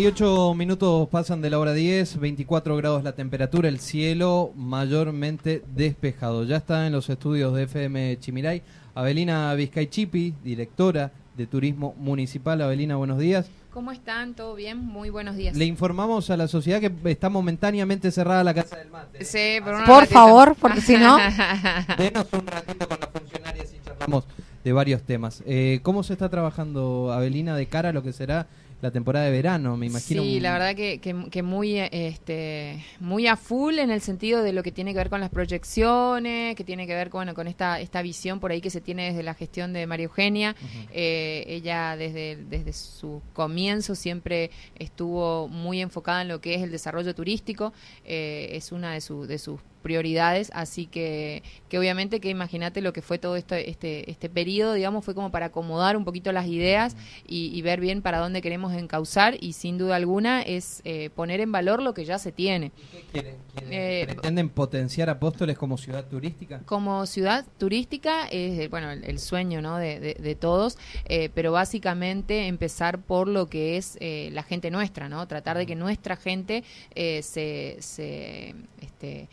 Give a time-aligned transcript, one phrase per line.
[0.00, 6.44] 38 minutos pasan de la hora 10, 24 grados la temperatura, el cielo mayormente despejado.
[6.44, 8.62] Ya está en los estudios de FM Chimiray
[8.94, 12.62] Avelina Vizcaychipi, directora de Turismo Municipal.
[12.62, 13.50] Avelina, buenos días.
[13.74, 14.32] ¿Cómo están?
[14.32, 14.78] ¿Todo bien?
[14.78, 15.54] Muy buenos días.
[15.54, 19.22] Le informamos a la sociedad que está momentáneamente cerrada la Casa del Mate.
[19.26, 21.18] Sí, por, por favor, porque si no...
[21.98, 24.24] Denos un ratito con las funcionarias y charlamos
[24.64, 25.42] de varios temas.
[25.44, 28.46] Eh, ¿Cómo se está trabajando, Avelina, de cara a lo que será
[28.80, 30.22] la temporada de verano, me imagino.
[30.22, 34.62] Sí, la verdad que, que, muy, este, muy a full en el sentido de lo
[34.62, 38.00] que tiene que ver con las proyecciones, que tiene que ver con, con esta, esta
[38.02, 40.56] visión por ahí que se tiene desde la gestión de María Eugenia.
[40.92, 46.70] Eh, ella desde, desde su comienzo siempre estuvo muy enfocada en lo que es el
[46.70, 47.72] desarrollo turístico.
[48.04, 52.92] Eh, es una de, su, de sus prioridades, así que, que obviamente que imagínate lo
[52.92, 56.46] que fue todo esto, este, este periodo, digamos, fue como para acomodar un poquito las
[56.46, 61.40] ideas y, ver bien para dónde queremos encauzar y sin duda alguna es eh, poner
[61.40, 62.72] en valor lo que ya se tiene.
[62.90, 63.36] ¿Qué quieren?
[63.70, 66.60] Eh, ¿Pretenden potenciar Apóstoles como ciudad turística?
[66.64, 69.76] Como ciudad turística es, bueno, el, sueño ¿no?
[69.76, 75.26] de, de, todos, eh, pero básicamente empezar por lo que es la gente nuestra, ¿no?
[75.26, 79.28] Tratar de que nuestra gente se, se este,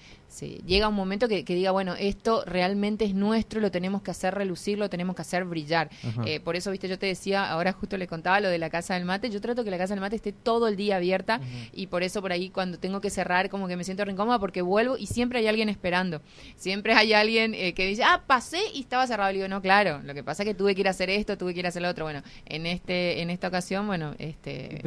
[0.46, 4.78] llega un momento que, diga, bueno, esto realmente es nuestro, lo tenemos que hacer relucir,
[4.78, 5.90] lo tenemos que hacer brillar.
[6.26, 8.96] Eh, por eso, viste, yo te decía, ahora justo le contaba lo de la Casa
[8.96, 11.40] del Mate, yo trato que la Casa del Mate esté todo el día abierta
[11.74, 14.62] y por eso por ahí cuando tengo que cerrar como que me siento incómoda porque
[14.62, 16.22] vuelvo y siempre hay alguien esperando.
[16.56, 19.32] Siempre hay alguien eh, que dice, ah, pasé y estaba cerrado.
[19.32, 21.38] Le digo, no, claro, lo que pasa es que tuve que ir a hacer esto,
[21.38, 22.06] tuve que ir a hacer lo otro.
[22.06, 24.82] Bueno, en este en esta ocasión, bueno, este...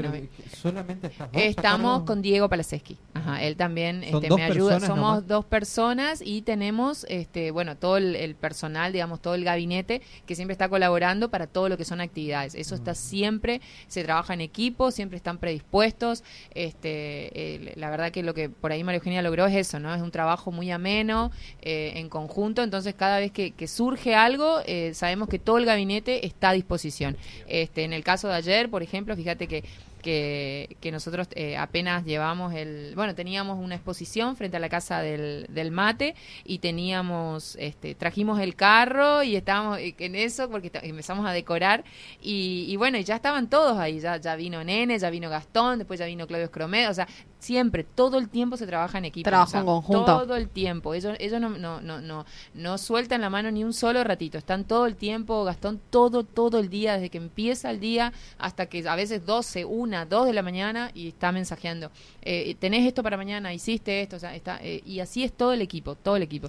[0.60, 2.96] solamente Estamos con Diego Palaseski.
[3.14, 4.80] Ajá, él también este, me ayuda.
[4.80, 10.34] Somos dos personas y tenemos, este, bueno, todo el, personal, digamos, todo el gabinete que
[10.34, 12.54] siempre está colaborando para todo lo que son actividades.
[12.54, 16.24] Eso está siempre, se trabaja en equipo, siempre están predispuestos.
[16.54, 19.94] Este, la verdad que lo que por ahí María Eugenia logró es eso, ¿no?
[19.94, 21.30] Es un trabajo muy ameno,
[21.62, 26.26] eh, en conjunto, entonces cada vez que, surge algo, eh, sabemos que todo el gabinete
[26.26, 27.16] está a disposición.
[27.46, 29.64] Este, en el caso de ayer, por ejemplo, fíjate que
[30.00, 35.00] que, que nosotros eh, apenas llevamos el, bueno, teníamos una exposición frente a la casa
[35.00, 36.14] del, del mate
[36.44, 41.84] y teníamos, este, trajimos el carro y estábamos en eso porque empezamos a decorar
[42.20, 45.78] y, y bueno, y ya estaban todos ahí, ya, ya vino Nene, ya vino Gastón,
[45.78, 47.06] después ya vino Claudio Escromed, o sea,
[47.40, 49.28] siempre, todo el tiempo se trabaja en equipo.
[49.28, 50.04] Trabajo en conjunto.
[50.04, 50.94] Todo el tiempo.
[50.94, 54.38] Ellos, ellos no, no, no, no, no sueltan la mano ni un solo ratito.
[54.38, 58.66] Están todo el tiempo, Gastón, todo, todo el día, desde que empieza el día hasta
[58.66, 61.90] que a veces 12, 1, 2 de la mañana y está mensajeando.
[62.22, 65.52] Eh, tenés esto para mañana, hiciste esto, o sea, está, eh, y así es todo
[65.52, 66.48] el equipo, todo el equipo.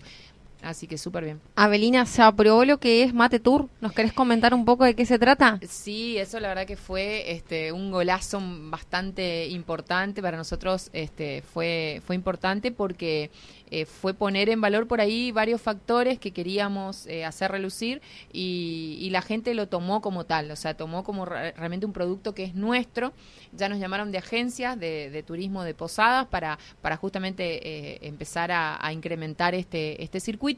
[0.61, 1.41] Así que súper bien.
[1.55, 3.67] Avelina, ¿se aprobó lo que es Mate Tour?
[3.79, 5.59] ¿Nos querés comentar un poco de qué se trata?
[5.67, 8.39] Sí, eso la verdad que fue este, un golazo
[8.69, 10.89] bastante importante para nosotros.
[10.94, 13.31] Este, fue, fue importante porque
[13.72, 18.01] eh, fue poner en valor por ahí varios factores que queríamos eh, hacer relucir
[18.31, 22.45] y, la gente lo tomó como tal, o sea, tomó como realmente un producto que
[22.45, 23.11] es nuestro.
[23.51, 28.85] Ya nos llamaron de agencias de, turismo de posadas para, para justamente eh, empezar a,
[28.85, 30.50] a incrementar este, este circuito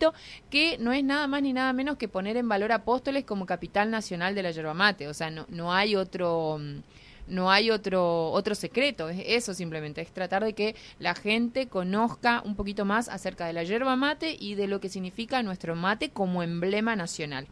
[0.49, 3.91] que no es nada más ni nada menos que poner en valor Apóstoles como capital
[3.91, 5.07] nacional de la yerba mate.
[5.07, 6.81] O sea, no, no hay otro mm,
[7.27, 12.41] no hay otro otro secreto, es eso simplemente, es tratar de que la gente conozca
[12.45, 16.09] un poquito más acerca de la yerba mate y de lo que significa nuestro mate
[16.09, 17.47] como emblema nacional.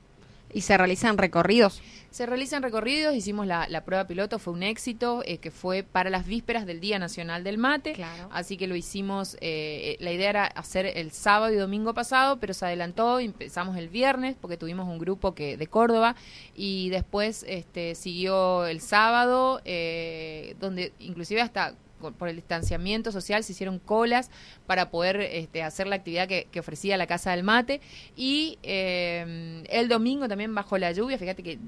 [0.53, 1.81] ¿Y se realizan recorridos?
[2.11, 6.25] Se realizan recorridos, hicimos la, prueba piloto, fue un éxito, eh, que fue para las
[6.25, 7.95] vísperas del Día Nacional del Mate,
[8.31, 12.53] así que lo hicimos, eh, la idea era hacer el sábado y domingo pasado, pero
[12.53, 16.17] se adelantó, empezamos el viernes, porque tuvimos un grupo que de Córdoba,
[16.53, 23.51] y después este, siguió el sábado, eh, donde inclusive hasta por el distanciamiento social se
[23.53, 24.29] hicieron colas
[24.67, 27.81] para poder este, hacer la actividad que, ofrecía la Casa del Mate.
[28.15, 31.59] Y eh, el domingo también bajo la lluvia, fíjate que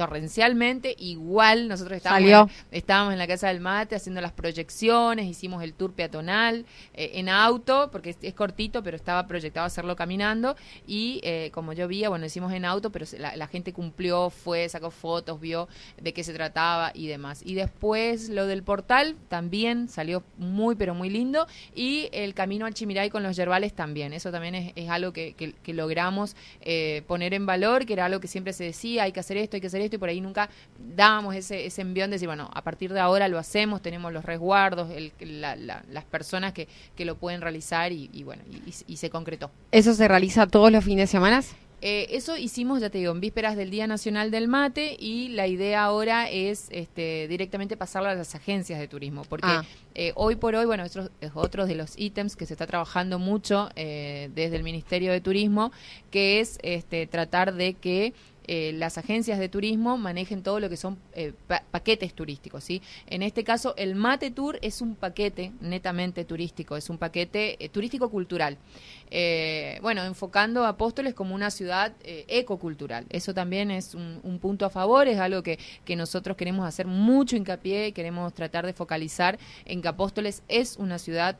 [0.00, 5.74] torrencialmente, igual nosotros estábamos, estábamos en la Casa del Mate haciendo las proyecciones, hicimos el
[5.74, 6.64] tour peatonal
[6.94, 10.56] eh, en auto, porque es, cortito, pero estaba proyectado hacerlo caminando.
[10.86, 14.66] Y eh, como yo vi, bueno, hicimos en auto, pero la, la gente cumplió, fue,
[14.70, 15.68] sacó fotos, vio
[16.00, 17.42] de qué se trataba y demás.
[17.44, 21.46] Y después lo del portal también salió muy, pero muy lindo.
[21.74, 24.12] Y el el camino al Chimiray con los yerbales también.
[24.12, 28.52] Eso también es, algo que, logramos eh, poner en valor, que era algo que siempre
[28.52, 30.48] se decía, hay que hacer esto, hay que hacer esto, y por ahí nunca
[30.94, 34.24] dábamos ese, ese envión de decir, bueno, a partir de ahora lo hacemos, tenemos los
[34.24, 34.88] resguardos,
[35.20, 36.68] las personas que,
[37.00, 38.42] lo pueden realizar y, bueno,
[38.86, 39.50] y, se concretó.
[39.72, 41.42] ¿Eso se realiza todos los fines de semana?
[41.82, 45.46] Eh, eso hicimos, ya te digo, en vísperas del Día Nacional del Mate y la
[45.46, 49.64] idea ahora es este, directamente pasarlo a las agencias de turismo, porque ah.
[49.94, 53.18] eh, hoy por hoy, bueno, estos es otro de los ítems que se está trabajando
[53.18, 55.72] mucho eh, desde el Ministerio de Turismo,
[56.10, 58.12] que es este, tratar de que
[58.46, 61.32] eh, las agencias de turismo manejen todo lo que son eh,
[61.70, 62.64] paquetes turísticos.
[62.64, 62.82] ¿sí?
[63.06, 67.68] En este caso, el Mate Tour es un paquete netamente turístico, es un paquete eh,
[67.68, 68.58] turístico-cultural.
[69.82, 73.04] bueno, enfocando a Apóstoles como una ciudad ecocultural.
[73.10, 77.36] Eso también es un, punto a favor, es algo que, que nosotros queremos hacer mucho
[77.36, 81.36] hincapié queremos tratar de focalizar en que Apóstoles es una ciudad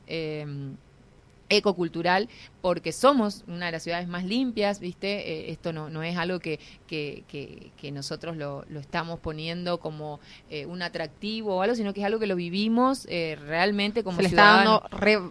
[1.51, 2.29] ecocultural
[2.61, 5.31] porque somos una de las ciudades más limpias, ¿viste?
[5.31, 10.19] Eh, esto no, no es algo que, que, que, nosotros lo, lo, estamos poniendo como
[10.49, 14.17] eh, un atractivo o algo, sino que es algo que lo vivimos eh, realmente como
[14.17, 14.83] Se le está dando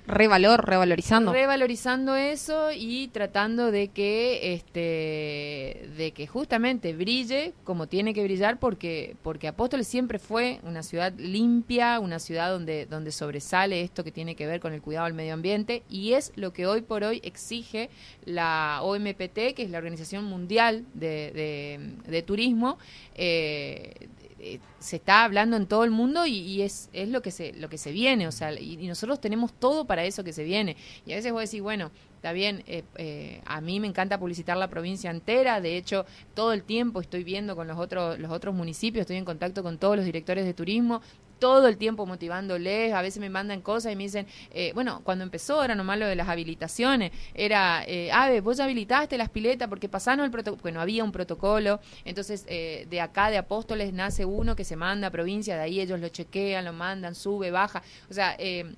[0.07, 1.33] revalor, revalorizando.
[1.33, 8.59] Revalorizando eso y tratando de que, este, de que justamente brille como tiene que brillar
[8.59, 14.13] porque, porque Apóstoles siempre fue una ciudad limpia, una ciudad donde, donde sobresale esto que
[14.13, 17.05] tiene que ver con el cuidado del medio ambiente y es lo que hoy por
[17.05, 17.91] hoy exige
[18.25, 22.79] la OMPT, que es la Organización Mundial de, Turismo,
[23.15, 24.09] eh,
[24.43, 27.69] eh, se está hablando en todo el mundo y, es, es lo que se lo
[27.69, 30.79] que se viene o sea y, nosotros tenemos todo para eso que se viene.
[31.05, 34.57] Y a veces voy a decir bueno está bien eh, a mí me encanta publicitar
[34.57, 38.55] la provincia entera de hecho todo el tiempo estoy viendo con los otros los otros
[38.55, 41.03] municipios estoy en contacto con todos los directores de turismo
[41.41, 45.25] todo el tiempo motivándoles, a veces me mandan cosas y me dicen, eh, bueno, cuando
[45.25, 49.69] empezó era nomás lo de las habilitaciones, era, eh, Ave, vos ya habilitaste las piletas
[49.69, 54.25] porque pasaron el protocolo, bueno, había un protocolo, entonces eh, de acá de Apóstoles nace
[54.25, 57.83] uno que se manda a provincia, de ahí ellos lo chequean, lo mandan, sube, baja,
[58.11, 58.77] o sea, eh,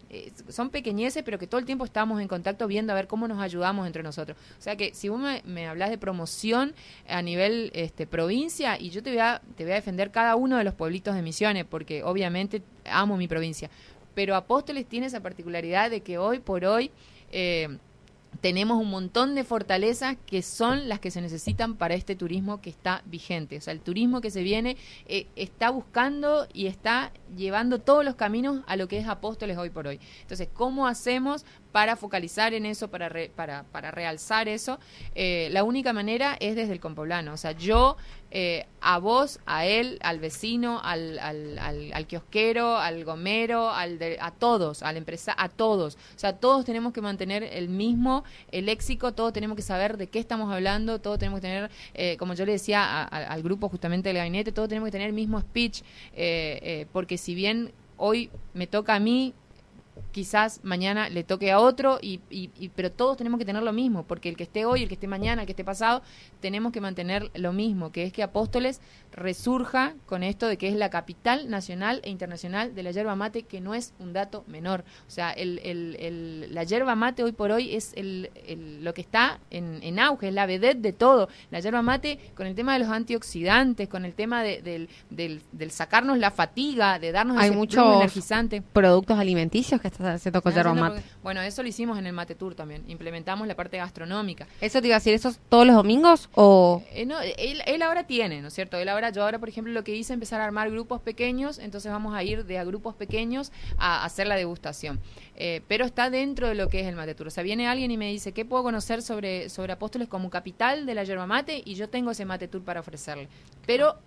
[0.48, 3.40] son pequeñeces, pero que todo el tiempo estamos en contacto viendo a ver cómo nos
[3.40, 4.36] ayudamos entre nosotros.
[4.58, 6.74] O sea que si vos me, me hablas de promoción
[7.08, 10.58] a nivel este, provincia, y yo te voy, a, te voy a defender cada uno
[10.58, 12.51] de los pueblitos de Misiones, porque obviamente
[12.84, 13.70] amo mi provincia.
[14.14, 16.90] Pero Apóstoles tiene esa particularidad de que hoy por hoy
[17.30, 17.78] eh,
[18.40, 22.70] tenemos un montón de fortalezas que son las que se necesitan para este turismo que
[22.70, 23.56] está vigente.
[23.56, 24.76] O sea, el turismo que se viene
[25.06, 29.70] eh, está buscando y está llevando todos los caminos a lo que es Apóstoles hoy
[29.70, 30.00] por hoy.
[30.22, 34.78] Entonces, ¿cómo hacemos para focalizar en eso, para, para, para realzar eso?
[35.14, 37.32] Eh, la única manera es desde el compoblano.
[37.32, 37.96] O sea, yo
[38.30, 44.30] eh, a vos, a él, al vecino, al, al, al, kiosquero, al gomero, al a
[44.30, 45.96] todos, a la empresa, a todos.
[46.14, 50.08] O sea, todos tenemos que mantener el mismo, el léxico, todos tenemos que saber de
[50.08, 54.10] qué estamos hablando, todos tenemos que tener, eh, como yo le decía al grupo justamente
[54.10, 55.82] del gabinete, todos tenemos que tener el mismo speech,
[56.92, 59.32] porque si bien hoy me toca a mí
[60.10, 64.04] quizás mañana le toque a otro, y, y, pero todos tenemos que tener lo mismo,
[64.04, 66.02] porque el que esté hoy, el que esté mañana, el que esté pasado,
[66.40, 68.80] tenemos que mantener lo mismo, que es que Apóstoles
[69.12, 73.42] resurja con esto de que es la capital nacional e internacional de la yerba mate,
[73.42, 74.84] que no es un dato menor.
[75.06, 78.30] O sea, el, el, la yerba mate hoy por hoy es el,
[78.82, 81.28] lo que está en, en, auge, es la vedette de todo.
[81.50, 85.70] La yerba mate con el tema de los antioxidantes, con el tema de, del, del,
[85.70, 88.62] sacarnos la fatiga, de darnos Hay muchos energizante.
[88.62, 91.02] productos alimenticios que está haciendo con yerba mate.
[91.22, 92.84] Bueno, eso lo hicimos en el Mate Tour también.
[92.88, 94.46] Implementamos la parte gastronómica.
[94.60, 96.82] ¿Eso te iba a decir, eso todos los domingos o...?
[96.92, 98.78] Eh, no, él, él ahora tiene, ¿no es cierto?
[98.78, 101.58] Él ahora yo ahora, por ejemplo, lo que hice es empezar a armar grupos pequeños,
[101.58, 105.00] entonces vamos a ir de a grupos pequeños a hacer la degustación.
[105.34, 107.26] Eh, pero está dentro de lo que es el mate tour.
[107.26, 110.86] O sea, viene alguien y me dice, ¿qué puedo conocer sobre, sobre Apóstoles como capital
[110.86, 111.62] de la yerba mate?
[111.64, 113.28] Y yo tengo ese mate tour para ofrecerle.
[113.66, 113.98] Pero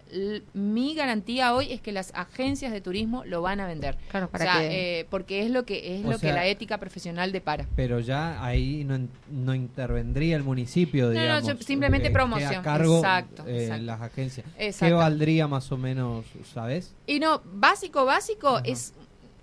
[0.54, 3.98] mi garantía hoy es que las agencias de turismo lo van a vender.
[4.12, 7.68] Claro, para eh, porque es lo que es lo que la ética profesional depara.
[7.76, 9.00] Pero ya ahí no,
[9.32, 11.48] no intervendría el municipio, digamos.
[11.48, 12.56] No, simplemente promoción.
[12.56, 13.02] A cargo
[13.46, 14.46] eh, las agencias.
[14.80, 16.94] ¿Qué valdría más o menos, sabes?
[17.08, 18.94] Y no, básico, básico es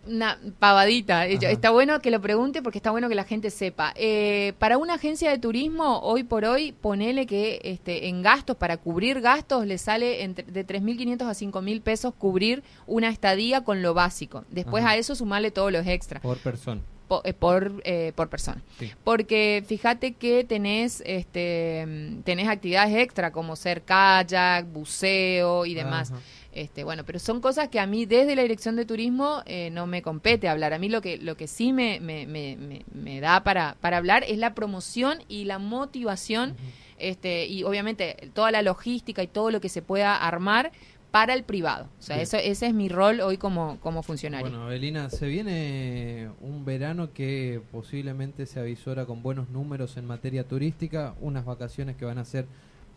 [0.07, 1.27] una pavadita.
[1.27, 3.93] Está bueno que lo pregunte porque está bueno que la gente sepa.
[3.97, 8.77] Eh, para una agencia de turismo, hoy por hoy, ponele que este, en gastos, para
[8.77, 13.95] cubrir gastos, le sale entre, de 3.500 a 5.000 pesos cubrir una estadía con lo
[13.95, 14.45] básico.
[14.51, 16.23] Después a eso sumarle todos los extras.
[16.23, 16.81] Por persona.
[17.25, 18.63] Eh, por, eh, por, persona.
[19.05, 26.13] Porque fíjate que tenés, este, tenés actividades extra como ser kayak, buceo y demás.
[26.53, 29.87] Este, bueno, pero son cosas que a mí desde la dirección de turismo eh, no
[29.87, 30.75] me compete hablar.
[30.75, 34.25] A mí lo que, lo que sí me, me, me, me da para, para hablar
[34.27, 36.55] es la promoción y la motivación,
[36.99, 40.73] este, y obviamente toda la logística y todo lo que se pueda armar
[41.13, 41.89] para el privado.
[42.01, 44.49] O sea, eso, ese es mi rol hoy como, como funcionario.
[44.49, 50.49] Bueno, Belina, se viene un verano que posiblemente se avisora con buenos números en materia
[50.49, 52.47] turística, unas vacaciones que van a ser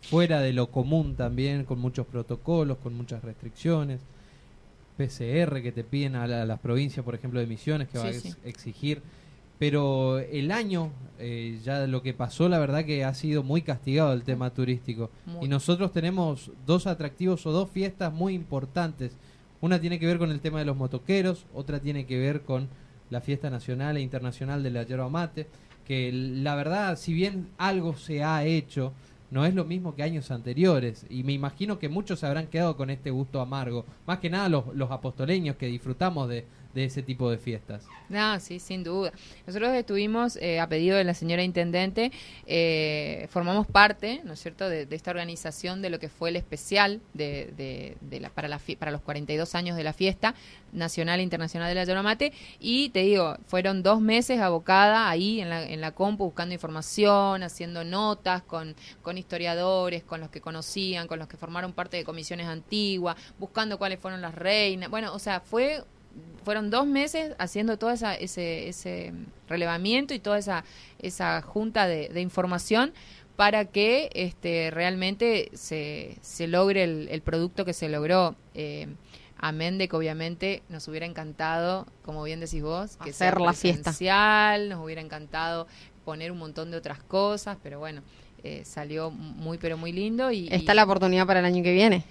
[0.00, 4.00] fuera de lo común también, con muchos protocolos, con muchas restricciones.
[4.96, 9.02] PCR que te piden a, las provincias, por ejemplo, de Misiones, que va a exigir.
[9.58, 14.12] Pero el año, eh, ya lo que pasó, la verdad que ha sido muy castigado
[14.12, 15.10] el tema turístico.
[15.40, 19.16] Y nosotros tenemos dos atractivos o dos fiestas muy importantes.
[19.60, 22.68] Una tiene que ver con el tema de los motoqueros, otra tiene que ver con
[23.08, 25.46] la fiesta nacional e internacional de la yerba mate,
[25.86, 28.92] que la verdad, si bien algo se ha hecho,
[29.30, 31.06] no es lo mismo que años anteriores.
[31.08, 33.86] Y me imagino que muchos se habrán quedado con este gusto amargo.
[34.06, 36.44] Más que nada los, los apostoleños que disfrutamos de,
[36.76, 37.86] de ese tipo de fiestas.
[38.10, 39.10] No, sí, sin duda.
[39.46, 42.12] Nosotros estuvimos, eh, a pedido de la señora Intendente,
[42.46, 47.00] eh, formamos parte, ¿no es cierto?, de, esta organización de lo que fue el especial
[47.14, 50.34] de, de, la, para, la, para los 42 años de la fiesta
[50.72, 52.34] nacional e internacional de la yerba mate.
[52.60, 57.42] Y te digo, fueron dos meses abocada ahí en la, en la compu buscando información,
[57.42, 58.74] haciendo notas con
[59.16, 63.98] historiadores, con los que conocían, con los que formaron parte de comisiones antiguas, buscando cuáles
[63.98, 64.90] fueron las reinas.
[64.90, 65.82] Bueno, o sea, fue
[66.44, 69.12] fueron dos meses haciendo todo esa, ese, ese
[69.48, 70.64] relevamiento y toda esa,
[71.00, 72.92] esa junta de, información
[73.34, 78.36] para que este, realmente se, se logre el, producto que se logró.
[78.54, 78.86] Eh,
[79.38, 83.90] amén de que obviamente nos hubiera encantado, como bien decís vos, que hacer la fiesta.
[84.68, 85.66] Nos hubiera encantado
[86.04, 88.02] poner un montón de otras cosas, pero bueno,
[88.44, 92.04] eh, salió muy pero muy lindo y está la oportunidad para el año que viene.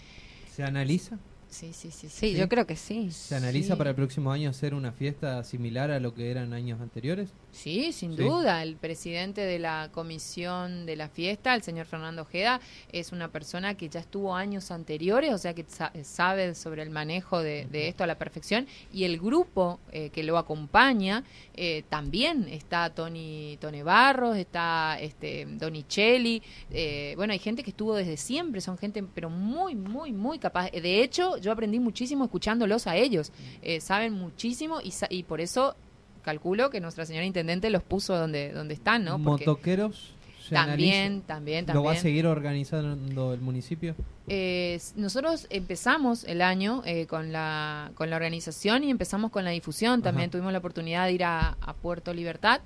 [0.53, 1.17] ¿Se analiza?
[1.55, 3.11] Sí, sí, sí, sí, yo creo que sí.
[3.11, 6.81] ¿Se analiza para el próximo año hacer una fiesta similar a lo que eran años
[6.81, 7.29] anteriores?
[7.55, 8.61] Sí, sin duda.
[8.61, 12.59] El presidente de la comisión de la fiesta, el señor Fernando Ojeda,
[12.91, 15.65] es una persona que ya estuvo años anteriores, o sea que
[16.03, 18.67] sabe sobre el manejo de, esto a la perfección.
[18.91, 21.23] Y el grupo eh, que lo acompaña
[21.55, 26.43] eh, también está Tony, Tony Barros, está este, Donicelli.
[26.71, 30.71] Eh, bueno, hay gente que estuvo desde siempre, son gente pero muy, muy, muy capaz.
[30.71, 33.31] De hecho, yo aprendí muchísimo escuchándolos a ellos.
[33.79, 35.75] saben muchísimo y, y por eso
[36.25, 39.17] calculo que nuestra señora intendente los puso donde, donde están, ¿no?
[39.17, 40.13] Motoqueros.
[40.49, 41.75] también, también, también.
[41.75, 43.95] ¿Lo va a seguir organizando el municipio?
[44.27, 49.51] Eh, nosotros empezamos el año eh, con, la, con la organización y empezamos con la
[49.51, 50.01] difusión.
[50.01, 52.61] También tuvimos la oportunidad de ir a Puerto Libertad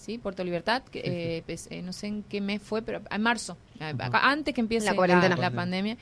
[0.00, 0.16] ¿sí?
[0.18, 3.58] Puerto Libertad, que, eh, pues, eh, no sé en qué mes fue, pero en marzo,
[3.78, 5.36] eh, antes que empiece la, cuarentena.
[5.36, 5.98] la, pandemia.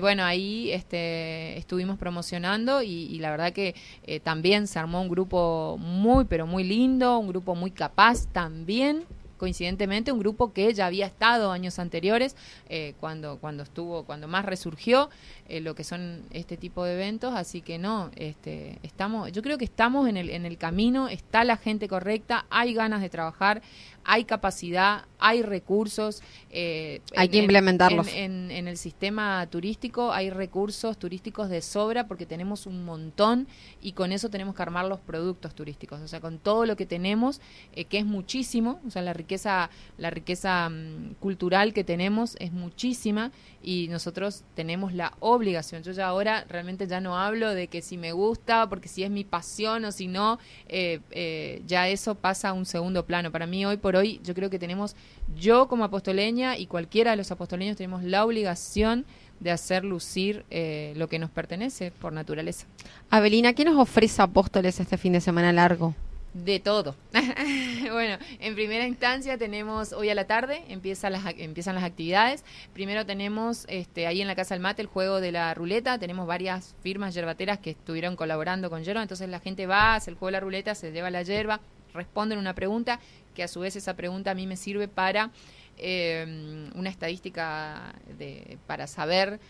[0.00, 3.74] bueno, ahí este, estuvimos promocionando y, la verdad que
[4.22, 9.04] también se armó un grupo muy, pero muy lindo, un grupo muy capaz también
[9.38, 12.36] coincidentemente un grupo que ya había estado años anteriores
[12.68, 15.08] eh, cuando cuando estuvo cuando más resurgió
[15.48, 17.34] eh, lo que son este tipo de eventos.
[17.34, 21.44] Así que no este estamos yo creo que estamos en el en el camino está
[21.44, 23.62] la gente correcta hay ganas de trabajar
[24.10, 26.22] hay capacidad, hay recursos.
[26.50, 28.08] Eh, hay que implementarlos.
[28.14, 33.46] En, el sistema turístico hay recursos turísticos de sobra porque tenemos un montón
[33.82, 36.00] y con eso tenemos que armar los productos turísticos.
[36.00, 37.42] O sea, con todo lo que tenemos,
[37.74, 42.50] eh, que es muchísimo, o sea, la riqueza, la riqueza mm, cultural que tenemos es
[42.50, 43.30] muchísima
[43.62, 45.82] y nosotros tenemos la obligación.
[45.82, 49.10] Yo ya ahora realmente ya no hablo de que si me gusta, porque si es
[49.10, 50.38] mi pasión o si no,
[50.68, 53.32] eh, ya eso pasa a un segundo plano.
[53.32, 54.96] Para mí hoy por hoy yo creo que tenemos,
[55.36, 59.04] yo como apostoleña y cualquiera de los apostoleños tenemos la obligación
[59.40, 62.66] de hacer lucir eh, lo que nos pertenece por naturaleza.
[63.10, 65.94] Avelina, ¿qué nos ofrece Apóstoles este fin de semana largo?
[66.34, 66.94] De todo.
[67.90, 72.44] bueno, en primera instancia tenemos hoy a la tarde, empiezan las, empiezan las actividades.
[72.74, 75.98] Primero tenemos este, ahí en la Casa del Mate el juego de la ruleta.
[75.98, 79.02] Tenemos varias firmas yerbateras que estuvieron colaborando con yerba.
[79.02, 81.60] Entonces la gente va, hace el juego de la ruleta, se lleva la yerba,
[81.94, 83.00] responden una pregunta
[83.34, 85.30] que a su vez esa pregunta a mí me sirve para
[85.78, 89.40] eh, una estadística de, para saber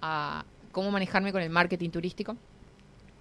[0.00, 2.36] ah, cómo manejarme con el marketing turístico.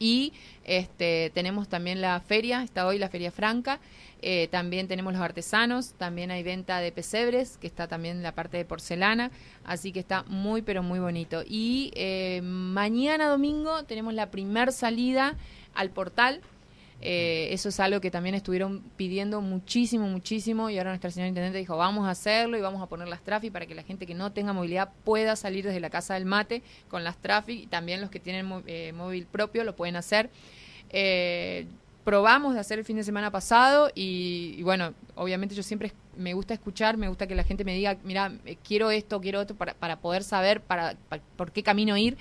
[0.02, 0.34] Y
[0.66, 3.80] este, tenemos también la feria, está hoy la Feria Franca,
[4.24, 8.58] eh, también tenemos los artesanos, también hay venta de pesebres, que está también la parte
[8.58, 9.30] de porcelana,
[9.64, 11.44] así que está muy pero muy bonito.
[11.48, 15.38] Y eh, mañana domingo tenemos la primer salida
[15.76, 16.42] al portal,
[17.04, 21.58] eh, eso es algo que también estuvieron pidiendo muchísimo, muchísimo y ahora nuestra señora Intendente
[21.58, 24.14] dijo, vamos a hacerlo y vamos a poner las traffic para que la gente que
[24.14, 28.02] no tenga movilidad pueda salir desde la casa del mate con las traffic y también
[28.02, 30.30] los que tienen eh, móvil propio lo pueden hacer.
[30.92, 31.66] Eh,
[32.04, 36.54] probamos de hacer el fin de semana pasado y, bueno, obviamente yo siempre me gusta
[36.54, 38.32] escuchar, me gusta que la gente me diga, mira,
[38.64, 40.96] quiero esto, quiero otro, para, para poder saber para,
[41.36, 42.18] por qué camino ir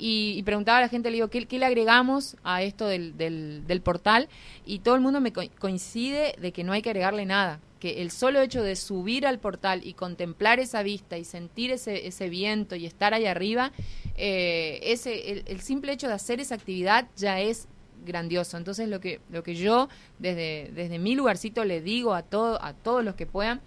[0.00, 4.28] y, preguntaba a la gente, le digo, ¿qué, le agregamos a esto del, del, portal?
[4.64, 7.60] Y todo el mundo me coincide de que no hay que agregarle nada.
[7.78, 12.06] que el solo hecho de subir al portal y contemplar esa vista y sentir ese,
[12.06, 13.72] ese viento y estar ahí arriba,
[14.16, 17.68] eh, ese, el, simple hecho de hacer esa actividad ya es
[18.04, 18.56] grandioso.
[18.56, 19.88] Entonces lo que, lo que yo
[20.18, 23.60] desde, desde mi lugarcito le digo a, todo, a todos los que puedan,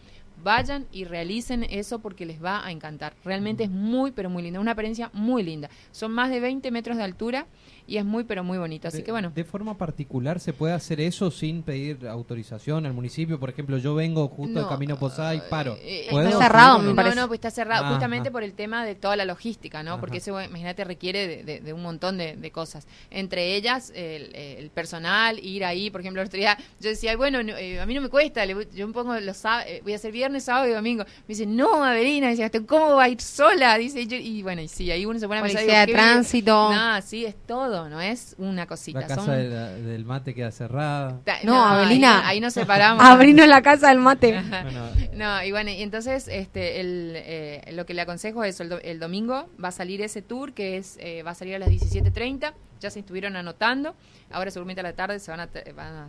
[0.43, 3.13] vayan y realicen eso porque les va a encantar.
[3.23, 5.69] Realmente es muy, pero muy linda, una experiencia muy linda.
[5.91, 7.47] Son más de 20 metros de altura
[7.85, 8.87] y es muy pero muy bonito.
[8.87, 9.31] Así de, que bueno.
[9.33, 13.39] ¿De forma particular se puede hacer eso sin pedir autorización al municipio?
[13.39, 15.77] Por ejemplo, yo vengo justo al Camino Posada y paro.
[15.81, 17.15] Eh, está cerrado, me parece.
[17.15, 19.99] No, no, pues está cerrado justamente por el tema de toda la logística, ¿no?
[19.99, 22.87] Porque eso, imagínate, requiere de, un montón de, cosas.
[23.09, 27.79] Entre ellas, el, personal, ir ahí, por ejemplo, el otro día yo decía, bueno, eh,
[27.79, 30.67] a mí no me cuesta, yo me pongo los eh, voy a hacer viernes, sábado
[30.67, 31.03] y domingo.
[31.03, 33.77] Me dice, no, Avelina, dice, ¿cómo va a ir sola?
[33.77, 35.61] Dice, y, bueno, y sí, ahí uno se pone a pensar.
[35.61, 36.73] Policía de tránsito.
[36.73, 39.01] No, sí, es todo no es una cosita.
[39.01, 41.19] La casa del, mate queda cerrada.
[41.43, 42.27] no, Avelina.
[42.27, 43.03] Ahí, nos separamos.
[43.05, 44.41] Abrinos la casa del mate.
[45.13, 48.99] no, y bueno, y entonces este, el, eh, lo que le aconsejo es el, el,
[48.99, 52.53] domingo va a salir ese tour que es eh, va a salir a las 17.30
[52.83, 53.95] ya se estuvieron anotando.
[54.29, 55.49] Ahora seguramente a la tarde se van a,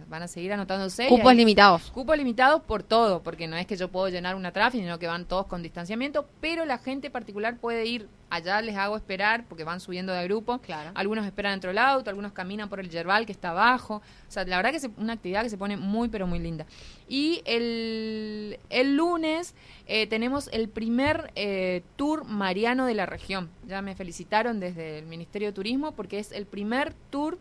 [0.09, 1.09] van a, seguir anotándose.
[1.09, 1.91] Cupos limitados.
[1.93, 5.07] Cupos limitados por todo, porque no es que yo puedo llenar una tráfico, sino que
[5.07, 9.65] van todos con distanciamiento, pero la gente particular puede ir allá, les hago esperar, porque
[9.65, 10.59] van subiendo de grupo.
[10.59, 10.91] Claro.
[10.95, 14.03] Algunos esperan dentro del auto, algunos caminan por el yerbal que está abajo.
[14.29, 16.67] O sea, la verdad que es una actividad que se pone muy, pero muy linda.
[17.09, 19.55] Y el, el lunes
[19.87, 23.51] eh, tenemos el primer eh, tour mariano de la región.
[23.67, 27.39] Ya me felicitaron desde el Ministerio de Turismo porque es el primer tour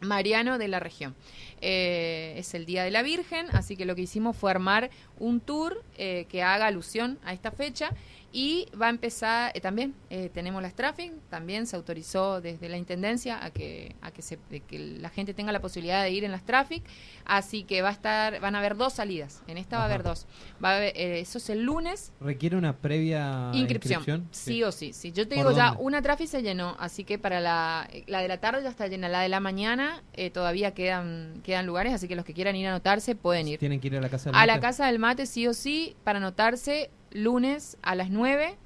[0.00, 1.14] mariano de la región.
[1.60, 5.40] Eh, es el Día de la Virgen, así que lo que hicimos fue armar un
[5.40, 7.90] tour que haga alusión a esta fecha
[8.30, 12.76] y va a empezar eh, también eh, tenemos las traffic también se autorizó desde la
[12.76, 16.32] intendencia a que a que, se, que la gente tenga la posibilidad de ir en
[16.32, 16.84] las traffic
[17.24, 20.02] así que va a estar van a haber dos salidas en esta va a haber
[20.02, 20.26] dos.
[20.62, 22.12] Va a haber, eh, eso es el lunes.
[22.20, 24.62] Requiere una previa inscripción, sí.
[24.62, 25.12] o sí sí.
[25.12, 28.38] Yo te digo ya una traffic se llenó así que para la, la de la
[28.38, 30.02] tarde ya está llena la de la mañana
[30.34, 33.58] todavía quedan quedan lugares así que los que quieran ir a anotarse pueden ir.
[33.58, 35.96] tienen que ir a la casa del a la casa del mate sí o sí
[36.04, 38.56] para anotarse lunes a las 9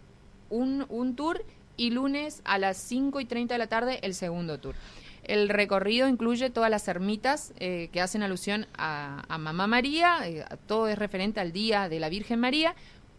[0.50, 1.44] un, un tour
[1.76, 4.74] y lunes a las 5 y 30 de la tarde el segundo tour.
[5.24, 10.88] El recorrido incluye todas las ermitas eh, que hacen alusión a, Mamá María, eh, todo
[10.88, 12.74] es referente al Día de la Virgen María,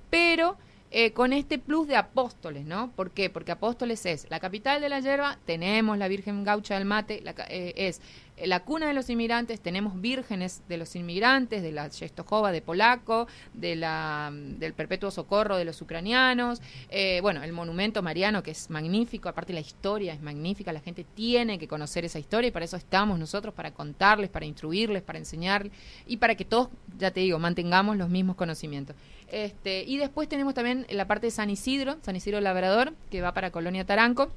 [0.09, 0.57] pero
[0.91, 2.91] eh, con este plus de Apóstoles, ¿no?
[2.91, 3.29] ¿Por qué?
[3.29, 7.31] Porque Apóstoles es la capital de la yerba, tenemos la Virgen Gaucha del Mate, la,
[7.49, 8.01] es
[8.37, 13.27] la cuna de los inmigrantes, tenemos vírgenes de los inmigrantes, de la Jestojova de Polaco,
[13.53, 18.69] de la, del Perpetuo Socorro de los ucranianos, eh, bueno, el monumento mariano que es
[18.69, 22.65] magnífico, aparte la historia es magnífica, la gente tiene que conocer esa historia y para
[22.65, 25.71] eso estamos nosotros, para contarles, para instruirles, para enseñarles
[26.07, 28.95] y para que todos, ya te digo, mantengamos los mismos conocimientos.
[29.27, 33.33] Este, y después tenemos también la parte de San Isidro, San Isidro Labrador, que va
[33.33, 34.31] para Colonia Taranco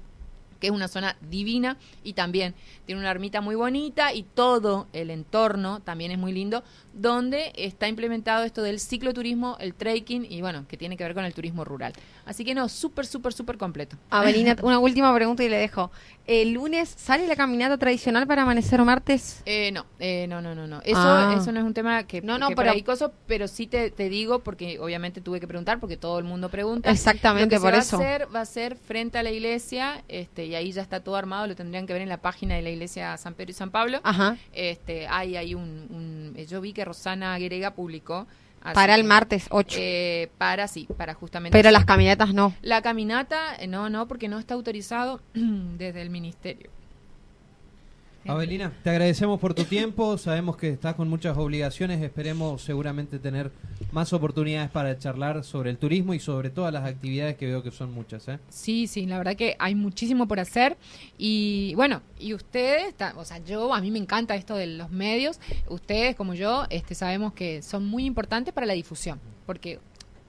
[0.61, 5.11] que es una zona divina y también tiene una ermita muy bonita y todo el
[5.11, 6.63] entorno también es muy lindo,
[6.97, 11.25] donde está implementado esto del cicloturismo, el trekking y bueno, que tiene que ver con
[11.25, 11.93] el turismo rural.
[12.25, 13.97] Así que no, súper, súper, súper completo.
[14.09, 15.91] Avelina, una última pregunta y le dejo.
[16.27, 19.43] ¿El lunes sale la caminata tradicional para amanecer o martes?
[19.45, 20.81] Eh, no, eh, no, no, no, no.
[20.83, 21.37] Eso, ah.
[21.39, 22.73] eso no es un tema que, no, no, pero,
[23.27, 26.91] pero sí te, te, digo, porque obviamente tuve que preguntar, porque todo el mundo pregunta.
[26.91, 27.99] Exactamente, por va eso.
[27.99, 31.15] A hacer, va a ser frente a la iglesia, este, y ahí ya está todo
[31.15, 33.71] armado, lo tendrían que ver en la página de la iglesia San Pedro y San
[33.71, 34.01] Pablo.
[34.03, 34.37] Ajá.
[34.53, 38.27] Este, hay, hay un, un yo vi que Rosana Guerega publicó.
[38.75, 39.79] para el martes 8.
[39.81, 41.57] Eh, para, sí, para justamente.
[41.57, 42.55] Pero las caminatas no.
[42.63, 46.71] La caminata, eh, no, no, porque no está autorizado desde el ministerio.
[48.29, 53.53] Avelina, te agradecemos por tu tiempo, sabemos que estás con muchas obligaciones, esperemos seguramente tener
[53.93, 57.71] más oportunidades para charlar sobre el turismo y sobre todas las actividades que veo que
[57.71, 58.29] son muchas.
[58.29, 58.39] ¿eh?
[58.49, 60.77] Sí, sí, la verdad que hay muchísimo por hacer
[61.19, 65.41] y bueno, y ustedes, o sea, yo, a mí me encanta esto de los medios,
[65.69, 69.79] ustedes como yo, este, sabemos que son muy importantes para la difusión, porque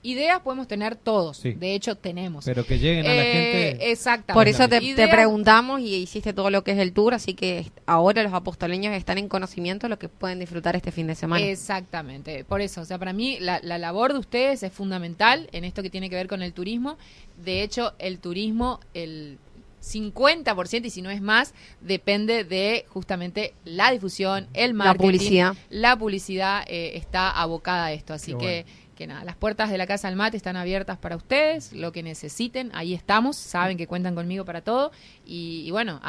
[0.02, 2.44] Ideas podemos tener todos, de hecho tenemos.
[2.44, 3.90] Pero que lleguen a la eh, gente.
[3.90, 4.34] Exactamente.
[4.34, 8.22] Por eso te, preguntamos y hiciste todo lo que es el tour, así que ahora
[8.22, 11.44] los apostoleños están en conocimiento de lo que pueden disfrutar este fin de semana.
[11.44, 15.82] Exactamente, por eso, o sea, para mí la, labor de ustedes es fundamental en esto
[15.82, 16.96] que tiene que ver con el turismo.
[17.44, 19.38] De hecho, el turismo, el
[19.82, 24.98] 50% y si no es más, depende de justamente la difusión, el marketing.
[24.98, 25.56] La publicidad.
[25.70, 28.66] La publicidad eh, está abocada a esto, así que
[28.98, 32.02] que nada, las puertas de la Casa del Mate están abiertas para ustedes, lo que
[32.02, 34.90] necesiten, ahí estamos, saben que cuentan conmigo para todo.
[35.24, 36.00] Y, bueno,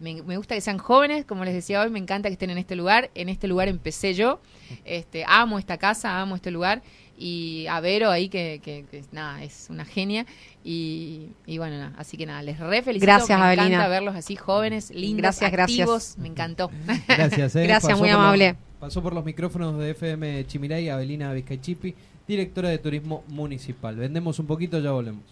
[0.00, 2.76] me, gusta que sean jóvenes, como les decía hoy, me encanta que estén en este
[2.76, 3.10] lugar.
[3.16, 4.40] En este lugar empecé yo,
[4.84, 6.82] este, amo esta casa, amo este lugar.
[7.18, 10.24] Y a Vero ahí, que, nada, es una genia.
[10.62, 13.06] Y, bueno, nada, así que nada, les re felicito.
[13.06, 16.70] Gracias, me encanta verlos así jóvenes, lindos, gracias, activos, me encantó.
[17.08, 17.64] Gracias, eh.
[17.66, 18.54] gracias, muy amable.
[18.78, 21.92] pasó por los micrófonos de FM Chimiray, Avelina Vizcaychipi
[22.26, 23.96] directora de Turismo Municipal.
[23.96, 25.24] Vendemos un poquito, ya volvemos.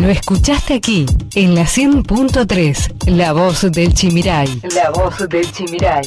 [0.00, 4.60] Lo escuchaste aquí, en la 100.3, La Voz del Chimiray.
[4.74, 6.02] La Voz del Chimiray.